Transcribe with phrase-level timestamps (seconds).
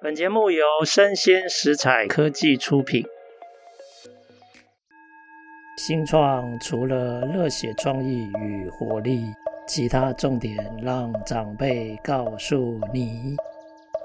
[0.00, 3.04] 本节目由生鲜食材科技出品。
[5.76, 9.24] 新创除了热血创意与活力，
[9.66, 13.34] 其他重点让长辈告诉你。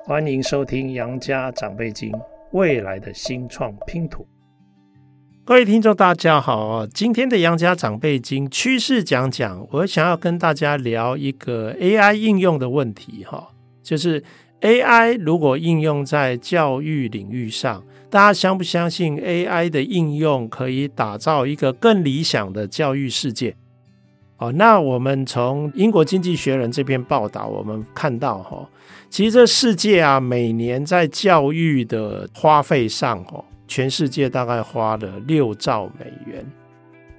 [0.03, 2.12] 欢迎收听《杨家长辈经》，
[2.54, 4.25] 未来的新创拼图。
[5.46, 13.50] 各位听众，大家好，今天的《杨家长辈经》趋势讲讲，我想要跟大家聊一个 AI 应用的问题，哈，
[13.84, 14.23] 就是。
[14.64, 23.54] AI 如果应用在教育领域上，大家相不相信 AI 的应用可以打造一个更理想的教育世界？
[24.37, 28.65] 哦，那我们从英国经济学人这篇报道，我们看到哈，
[29.10, 36.45] 其实这世界啊，每年在教育的花费上，哦，全世界大概花了六兆美元。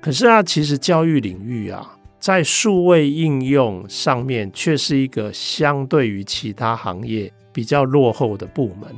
[0.00, 1.93] 可是啊，其实教育领域啊。
[2.24, 8.88] 在数位应用上面，却是一个相对于其他行业比较落后的部门。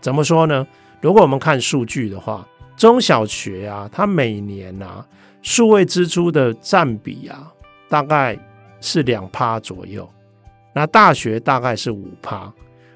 [0.00, 0.66] 怎么说呢？
[1.02, 2.48] 如果我们看数据的话，
[2.78, 5.06] 中小学啊，它每年啊，
[5.42, 7.52] 数位支出的占比啊，
[7.86, 8.34] 大概
[8.80, 10.08] 是两趴左右。
[10.74, 12.50] 那大学大概是五趴。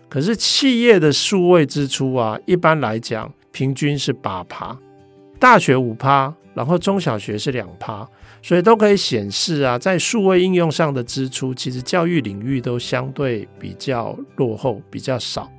[0.08, 4.74] 可是企业的数位支出啊，一般来讲平均是八趴。
[5.38, 8.08] 大学五趴，然后中小学是两趴。
[8.42, 15.50] 所以都可以显示啊，在数位应用上的支出，其实教育领域都相对比较落后，比较少。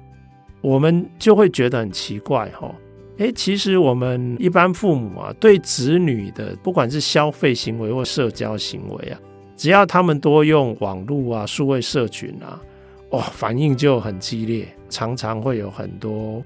[0.61, 2.71] 我们就会觉得很奇怪哈，
[3.17, 9.19] 诶，其实我们一般父母啊，对子女的不管是消费行为或社交行为啊，
[9.57, 12.61] 只要他们多用网络啊、数位社群啊，
[13.09, 16.43] 哇，反应就很激烈，常常会有很多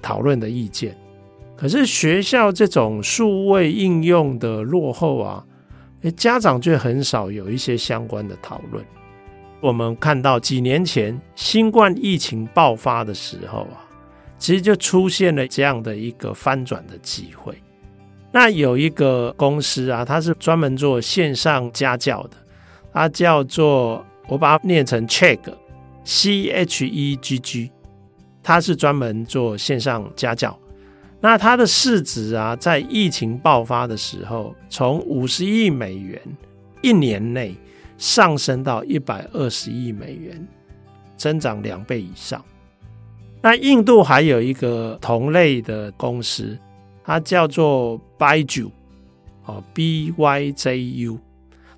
[0.00, 0.96] 讨论的意见。
[1.62, 5.44] 可是学校这种数位应用的落后啊。
[6.16, 8.84] 家长却很少有一些相关的讨论。
[9.60, 13.78] 我们看到几年前新冠疫情爆发的时候啊，
[14.36, 17.54] 其实就出现了这样的一个翻转的机会。
[18.32, 22.36] 那有一个公司啊，它是专门做线上家教的，
[22.92, 25.38] 它叫做我把它念成 Check
[26.02, 27.70] C H E G G，
[28.42, 30.58] 它是专门做线上家教。
[31.22, 36.20] 那它的市值啊，在疫情爆发的时候，从五十亿美元
[36.82, 37.54] 一年内
[37.96, 40.48] 上升到一百二十亿美元，
[41.16, 42.44] 增长两倍以上。
[43.40, 46.58] 那印度还有一个同类的公司，
[47.04, 48.72] 它叫做 Byju，
[49.44, 51.20] 哦，B Y J U，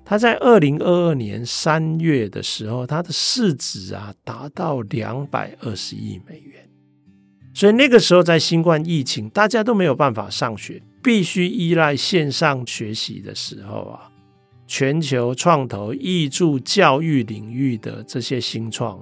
[0.03, 6.67] 它在二零二二年三月的时候，它的市值啊达到两百二十亿美元。
[7.55, 14.11] 所以那个时候，在新冠疫情，大家都没有办法上学，必须依赖线上学习的时候啊，
[14.67, 19.01] 全球创投挹注教育领域的这些新创，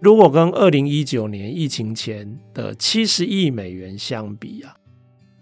[0.00, 4.74] 如果跟二零一九年疫情前的七十亿美元相比啊，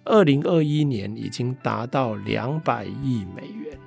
[0.05, 3.81] 二零二一年已经达到两百亿美元了。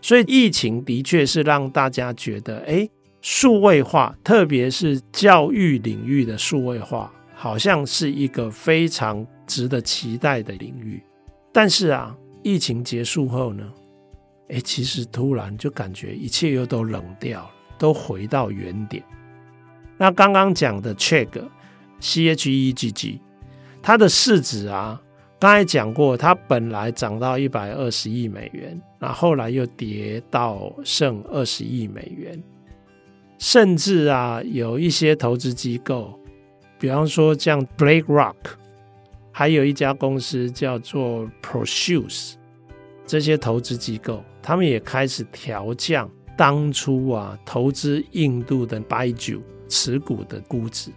[0.00, 2.88] 所以疫情的确是让大家觉得，哎，
[3.20, 7.12] 数位化，特别是教育领域的数位化。
[7.44, 11.04] 好像是一个非常值得期待的领域，
[11.52, 13.70] 但是啊，疫情结束后呢，
[14.48, 19.04] 诶，其实突然就感觉一切又都冷掉了，都回到原点。
[19.98, 23.20] 那刚刚讲的 Chegg，C H E G G，
[23.82, 24.98] 它的市值啊，
[25.38, 32.42] 刚才讲过，它本来涨到一百二十亿美元，那后来又跌到剩二十亿美元，
[33.36, 36.18] 甚至啊，有一些投资机构。
[36.78, 38.34] 比方说，像 Blake Rock，
[39.32, 42.34] 还有一家公司叫做 Prosus，
[43.06, 50.90] 这些投资机构，他们也开始调降当初啊投资印度的 Byju 持股的估值。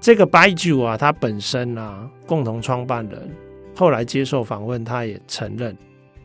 [0.00, 3.30] 这个 Byju 啊，他本身啊共同创办人
[3.76, 5.76] 后来接受访问，他也承认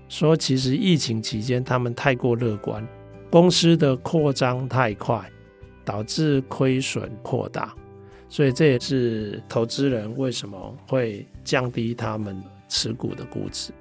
[0.08, 2.86] 说，其实疫情期间他们太过乐观，
[3.30, 5.22] 公司的扩张太快，
[5.84, 7.74] 导致亏损扩大。
[8.36, 12.36] 所以这也是投资人为什么会降低他们
[12.68, 13.72] 持股的估值。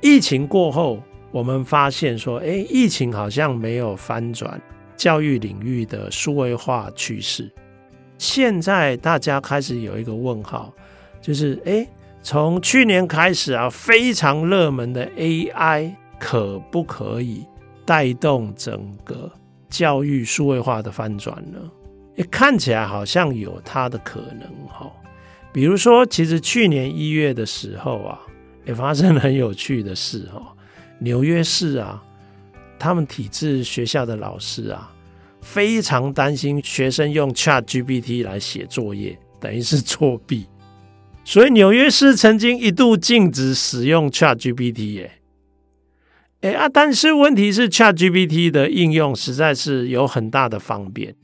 [0.00, 1.00] 疫情过后，
[1.30, 4.60] 我们发现说，哎，疫情好像没有翻转
[4.96, 7.48] 教育领域的数位化趋势。
[8.18, 10.74] 现在大家开始有一个问号，
[11.20, 11.86] 就是，哎，
[12.20, 17.46] 从去年开始啊，非常热门的 AI 可不可以
[17.84, 19.30] 带动整个
[19.70, 21.60] 教育数位化的翻转呢？
[22.24, 24.90] 看起来好像有它的可能哈，
[25.52, 28.20] 比如说，其实去年一月的时候啊，
[28.64, 30.54] 也发生了很有趣的事哈。
[30.98, 32.02] 纽约市啊，
[32.78, 34.90] 他们体制学校的老师啊，
[35.42, 40.46] 非常担心学生用 ChatGPT 来写作业，等于是作弊。
[41.22, 45.12] 所以纽约市曾经一度禁止使用 ChatGPT 耶。
[46.42, 51.14] 哎啊，但是问题是 ChatGPT 的应用实在是有很大的方便，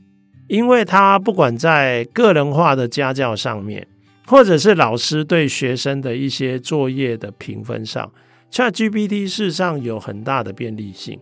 [0.47, 3.87] 因为它不管在个人化的家教上面，
[4.25, 8.11] 或者是老师对学生的一些作业的评分上
[8.51, 11.19] ，ChatGPT 事实上有很大的便利性。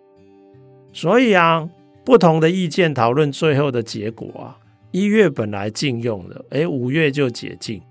[0.94, 1.70] 所以啊，
[2.04, 4.58] 不同的意见讨论最后的结果啊，
[4.92, 7.82] 一月本来禁用的，哎，五月就解禁。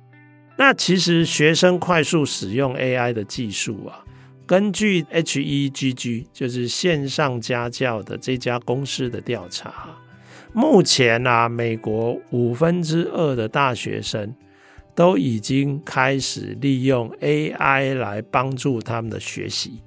[0.56, 4.04] 那其实学生快速使用 AI 的技术啊，
[4.46, 9.72] 根据 HEGG 就是线上家教的这家公司的调查，
[10.52, 14.34] 目前啊，美国五分之二的大学生
[14.94, 19.80] 都已经开始利用 AI 来帮助他们的学习，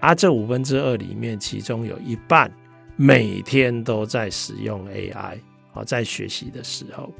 [0.00, 2.52] 而这五分之二里面，其中有一半
[2.96, 5.38] 每天都在使用 AI
[5.72, 7.12] 啊，在学习的时候。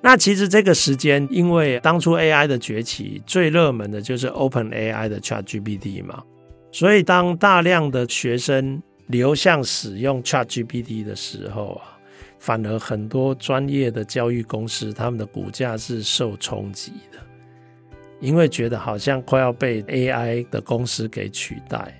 [0.00, 6.22] 那其实这个时间，因为当初 AI 的崛起，最热门的就是 OpenAI 的 ChatGPT 嘛，
[6.70, 11.98] 所以当大量的学生流向使用 ChatGPT 的时候啊，
[12.42, 17.18] 反而很多专业的教育公司，他们的股价是受冲击的，
[18.18, 21.96] 因为觉得好像快要被 AI 的公司给取代。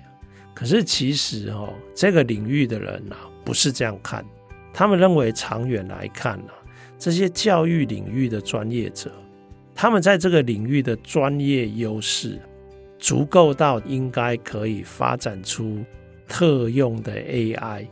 [0.53, 4.25] 可是其实哦，这个领域的人啊，不是这样看，
[4.73, 6.59] 他们认为长远来看呢、啊。
[6.99, 9.09] 这些教育领域的专业者，
[9.73, 12.37] 他们在这个领域的专业优势
[12.99, 15.81] 足够到应该可以发展出
[16.27, 17.87] 特用的 AI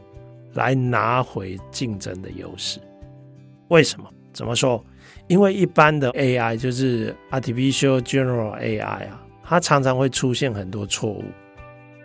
[0.53, 2.79] 来拿回竞争的优势。
[3.69, 4.09] 为什么？
[4.33, 4.83] 怎么说？
[5.27, 11.23] 因为一般的 AI 就是 Artificial General AI 啊，它常常会出现很多错误。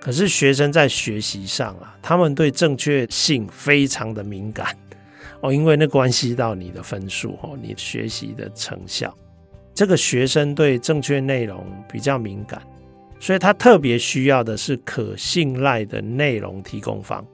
[0.01, 4.77] 可是学生在学习上啊，他们对正确性非常的敏感。
[5.41, 9.13] 哦，因为那关系到你的分数哦，你学习的成效。
[9.75, 12.63] 这个学生对正确内容比较敏感，
[13.21, 17.27] 所以他特别需要的是可信赖的内容提供方。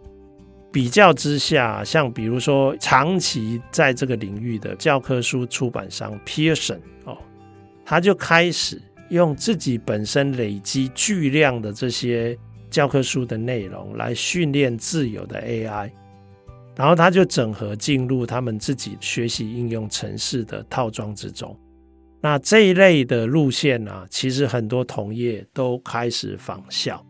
[0.72, 7.18] 比较之下，像比如说长期在这个领域的教科书出版商 Pearson 哦，
[7.84, 8.80] 他就开始
[9.10, 12.36] 用自己本身累积巨量的这些
[12.70, 15.90] 教科书的内容来训练自有的 AI。
[16.74, 21.54] 然后他就整合进入他们自己学习应用程式的套装之中。
[22.18, 27.04] 那这一类的路线呢、啊，其实很多同业都开始仿效，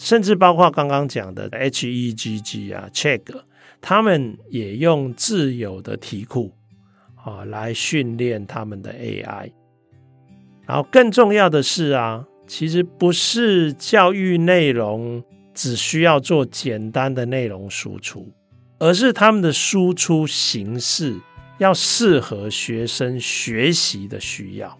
[0.00, 3.20] 甚至包括刚刚讲的 HEGG 啊、，Check，
[3.80, 6.52] 他们也用自有的题库
[7.22, 9.52] 啊来训练他们的 AI。
[10.66, 18.32] 然后更重要的是啊，其实不是教育内容只需要做简单的内容输出。
[18.78, 21.14] 而是他们的输出形式
[21.58, 24.78] 要适合学生学习的需要，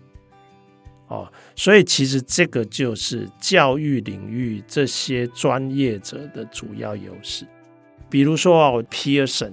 [1.10, 7.44] 哦，所以其实这个就是教育领域这些专业者的主要优势。
[8.08, 9.52] 比如说哦，Pearson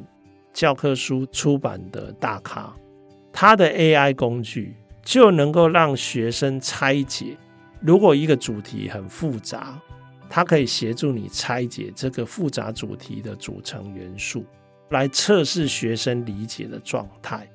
[0.54, 2.74] 教科书出版的大咖，
[3.33, 7.36] 他的 AI 工具就能够让学生拆解，
[7.81, 9.77] 如果一个主题很复杂。
[10.30, 14.44] 它可以协助你拆解这个复杂主题的组成元素，
[14.89, 17.50] 来测试学生理解的状态。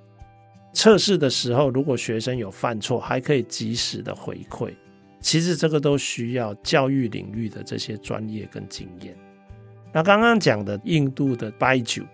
[0.72, 4.70] 测试的时候，如果学生有犯错，还可以及时的回馈。
[5.20, 9.14] 其实这个都需要教育领域的这些专业跟经验。
[9.92, 12.04] 那刚刚讲的印度的 Byju，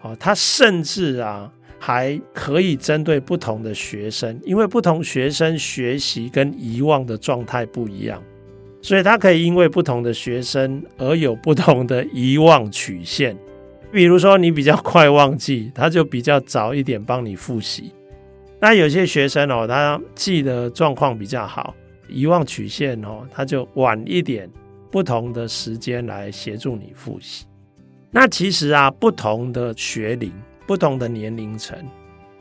[0.00, 8.20] 哦，它甚至啊还可以针对不同的学生，因为不同学生学习跟遗忘的状态不一样。
[8.80, 13.36] 所以它可以因为不同的学生而有不同的遗忘曲线，
[13.92, 17.92] 比如说你比较快忘记，他就比较早一点帮你复习。
[18.58, 21.74] 那有些学生哦，他记得状况比较好，
[22.08, 24.48] 遗忘曲线哦，他就晚一点，
[24.90, 27.44] 不同的时间来协助你复习。
[28.10, 30.32] 那其实啊，不同的学龄、
[30.66, 31.76] 不同的年龄层，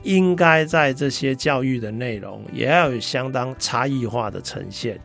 [0.04, 4.98] 应该在这些教育的内容也要有相当差异化的呈现。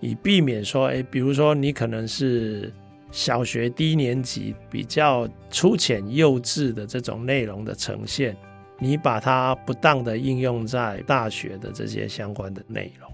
[0.00, 2.70] 以避免说，诶，比如说你可能是
[3.14, 8.36] 小学低年级比较粗浅幼稚的这种内容的呈现，
[8.80, 13.08] 你把它不当的应用在大学的这些相关的内容，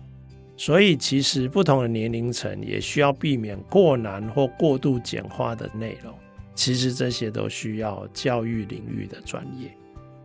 [0.57, 6.15] 所以其实不同的年龄层也需要避免过难或过度简化的内容。
[6.55, 9.71] 其实这些都需要教育领域的专业。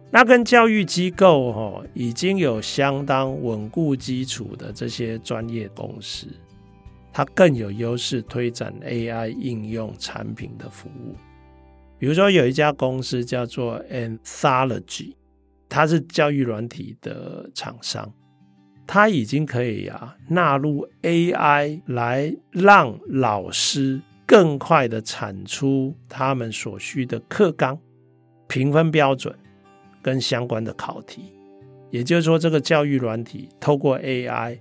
[0.09, 6.27] 那跟教育机构哈已经有相当稳固基础的这些专业公司。
[7.17, 11.15] 它更有优势推展 AI 应用产品的服务，
[11.97, 15.13] 比如说有一家公司叫做 Anthology，
[15.69, 18.11] 它是教育软体的厂商，
[18.85, 27.79] 它已经可以啊纳入 AI 来让老师更快的产出他们所需的课纲、
[28.49, 29.33] 评分标准
[30.01, 31.31] 跟相关的考题。
[31.91, 34.59] 也就是说，这个教育软体透过 AI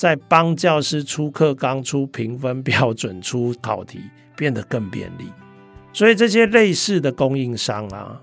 [0.00, 4.00] 在帮教师出课纲、出评分标准、出考题
[4.34, 5.26] 变得更便利。
[5.92, 8.18] 所以这些类似的供应商啊，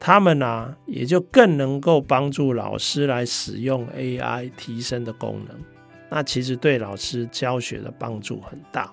[0.00, 5.54] 他们啊也就更能够帮助老师来使用 AI 提升的功能。
[6.08, 8.90] 那其实对老师教学的帮助很大。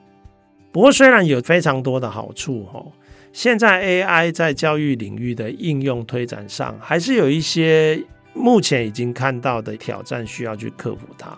[0.73, 2.91] 不过虽然有非常多的好处哦，
[3.31, 11.29] 现在 AI 在教育领域的应用推展上，还是有一些目前已经看到的挑战需要去克服它。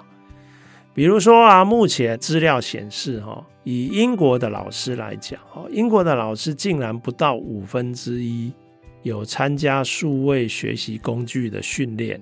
[0.97, 3.45] 比如说啊，目前资料显示哈。
[3.63, 8.51] 以英国的老师来讲，哦，英国的老师竟然不到五分之一
[9.03, 12.19] 有参加数位学习工具的训练，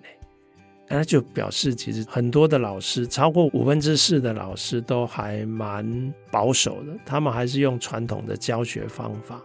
[0.90, 9.40] 那就表示其实很多的老师，超过五分之四的老师都还蛮保守的，他们还是用传统的教学方法，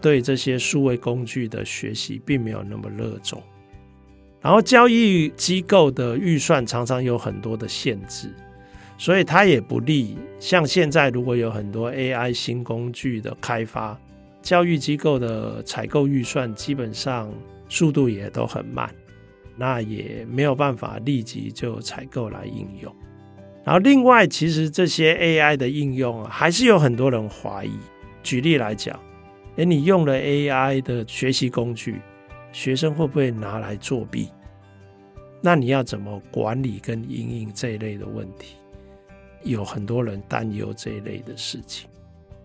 [0.00, 3.42] 对这些数位工具的学习并没有那么热衷。
[4.40, 8.32] 然后教育机构的预算常常有很多的限制。
[9.00, 10.14] 所以它也不利。
[10.38, 13.98] 像现在，如果有很多 AI 新工具的开发，
[14.42, 17.32] 教育机构的采购预算基本上
[17.66, 18.94] 速度也都很慢，
[19.56, 22.94] 那也没有办法立即就采购来应用。
[23.64, 27.72] 然后另外，其实这些 AI 的应用，还是有很多人怀疑。
[28.22, 29.00] 举例来讲，
[29.56, 32.02] 诶，你用了 AI 的学习工具，
[32.52, 34.28] 学生会不会拿来作弊？
[35.40, 38.56] 那你要怎么管理跟应应这一类的问题？
[39.42, 41.88] 有很多人担忧这一类的事情，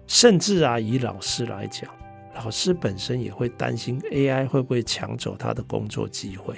[0.08, 1.90] 甚至啊，以老师来讲，
[2.36, 6.56] 老师本身也会担心 AI 会不会抢走他的工作机会。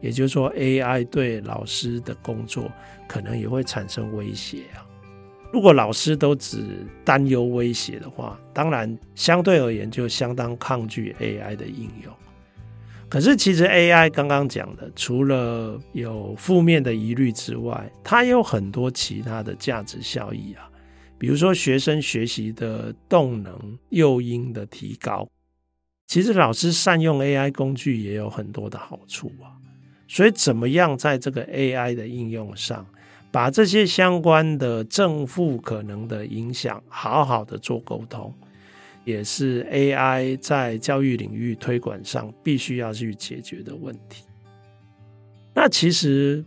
[0.00, 2.70] 也就是说，AI 对老师的工作
[3.08, 4.86] 可能也会产生威胁啊。
[5.52, 12.12] 如果老师都只担忧威胁的话，当然相对而言就相当抗拒 AI 的应用。
[13.08, 20.68] 可是，其实 AI 刚刚讲的，除了有负面的疑虑之外，它也有很多其他的价值效益啊。
[21.16, 25.26] 比如说，学生学习的动能、诱因的提高，
[26.06, 29.56] 其实老师善用 AI 工具也有很多的好处啊。
[30.06, 32.86] 所以，怎么样在这个 AI 的应用上，
[33.32, 38.32] 把这些相关的正负可能的影响，好好的做沟通。
[39.08, 44.24] 也是 AI 在教育领域推广上必须要去解决的问题。
[45.54, 46.44] 那其实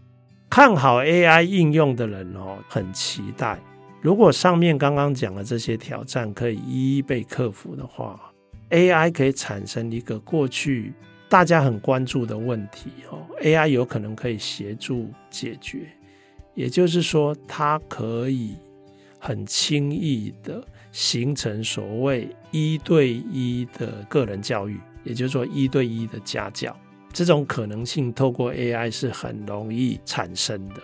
[0.48, 3.60] 看好 AI 应用的人哦，很期待，
[4.00, 8.32] 如果上面刚刚讲的这些挑战可以一一被克服的话
[8.70, 10.94] ，AI 可以产生一个过去
[11.28, 15.80] 大家很关注的问题哦，AI 有可能可以协助解决。
[16.54, 18.56] 也就是说，它可以
[19.18, 20.64] 很轻易的。
[20.92, 26.76] 形成所谓一对一的个人教育，也就是说一对一的家教，
[27.14, 30.76] 这种可能性透过 AI 是很容易产生的。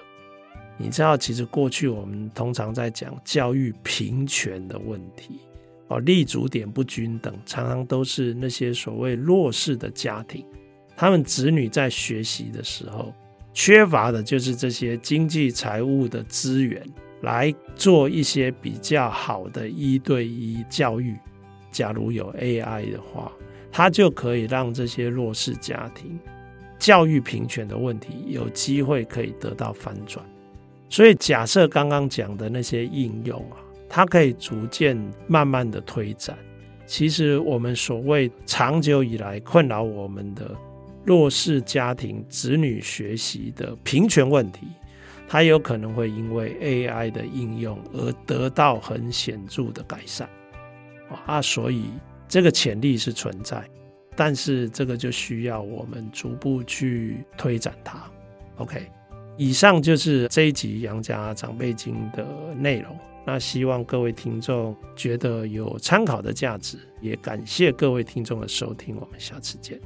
[0.77, 5.39] 你知道，其实过去我们通常在讲教育平权的问题，
[5.87, 10.45] 哦，立足点不均等，常常都是那些所谓弱势的家庭，
[10.95, 13.11] 他们子女在学习的时候，
[13.53, 16.85] 缺乏的就是这些经济财务的资源。
[17.21, 21.15] 来做一些比较好的一对一教育。
[21.71, 23.31] 假如有 AI 的话，
[23.71, 26.17] 它就可以让这些弱势家庭
[26.79, 30.25] 教育平权的问题有机会可以得到翻转。
[30.89, 33.57] 所以，假设刚刚讲的那些应用啊，
[33.89, 34.97] 它可以逐渐
[35.27, 36.37] 慢慢的推展。
[36.85, 40.55] 其实，我们所谓长久以来困扰我们的
[41.03, 44.67] 弱势家庭子女学习的平权问题。
[45.27, 50.29] 它有可能会因为 AI 的应用而得到很显著的改善
[51.25, 51.85] 啊，所以
[52.27, 53.63] 这个潜力是存在，
[54.15, 58.01] 但是这个就需要我们逐步去推展它。
[58.57, 58.89] OK，
[59.37, 62.97] 以上就是这一集杨家长辈经的内容。
[63.25, 69.77] 那希望各位听众觉得有参考的价值，也感谢各位听众的收听，我们下次见。